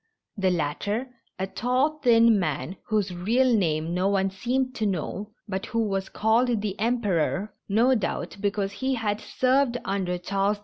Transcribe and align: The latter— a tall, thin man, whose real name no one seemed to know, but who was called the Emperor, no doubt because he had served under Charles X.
The 0.35 0.49
latter— 0.49 1.09
a 1.37 1.45
tall, 1.45 1.99
thin 1.99 2.39
man, 2.39 2.75
whose 2.87 3.13
real 3.13 3.55
name 3.55 3.93
no 3.93 4.07
one 4.07 4.31
seemed 4.31 4.73
to 4.77 4.87
know, 4.87 5.29
but 5.47 5.67
who 5.67 5.87
was 5.87 6.09
called 6.09 6.59
the 6.61 6.75
Emperor, 6.79 7.53
no 7.69 7.93
doubt 7.93 8.37
because 8.39 8.71
he 8.71 8.95
had 8.95 9.21
served 9.21 9.77
under 9.85 10.17
Charles 10.17 10.57
X. 10.57 10.59